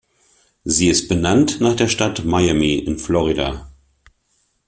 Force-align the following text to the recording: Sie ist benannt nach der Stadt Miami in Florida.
Sie 0.63 0.89
ist 0.89 1.09
benannt 1.09 1.59
nach 1.61 1.75
der 1.75 1.87
Stadt 1.87 2.25
Miami 2.25 2.73
in 2.79 2.97
Florida. 2.97 3.67